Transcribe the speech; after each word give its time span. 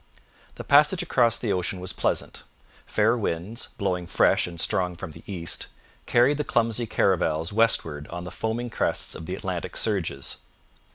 The 0.55 0.63
passage 0.63 1.03
across 1.03 1.37
the 1.37 1.53
ocean 1.53 1.79
was 1.79 1.93
pleasant. 1.93 2.41
Fair 2.87 3.15
winds, 3.15 3.67
blowing 3.77 4.07
fresh 4.07 4.47
and 4.47 4.59
strong 4.59 4.95
from 4.95 5.11
the 5.11 5.21
east, 5.31 5.67
carried 6.07 6.37
the 6.39 6.43
clumsy 6.43 6.87
caravels 6.87 7.53
westward 7.53 8.07
on 8.07 8.23
the 8.23 8.31
foaming 8.31 8.71
crests 8.71 9.13
of 9.13 9.27
the 9.27 9.35
Atlantic 9.35 9.77
surges. 9.77 10.37